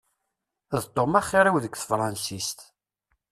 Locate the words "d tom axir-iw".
0.81-1.57